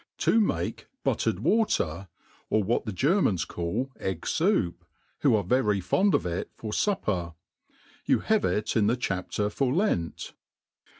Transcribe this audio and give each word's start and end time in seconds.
TV 0.17 0.41
make 0.41 0.87
Butiertd^JVater^ 1.05 2.07
or 2.49 2.63
what 2.63 2.87
the 2.87 2.91
Germans 2.91 3.45
call 3.45 3.91
Egg' 3.99 4.21
Souf^ 4.21 4.73
who 5.19 5.35
are 5.35 5.43
very 5.43 5.79
fond 5.79 6.15
of 6.15 6.25
it 6.25 6.49
for 6.55 6.73
Supper. 6.73 7.35
Tiu 8.07 8.23
have 8.23 8.43
it 8.43 8.75
in 8.75 8.87
the 8.87 8.97
Chapter 8.97 9.51
for 9.51 9.71
Lent. 9.71 10.33